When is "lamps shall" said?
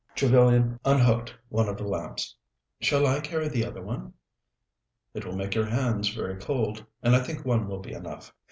1.87-3.05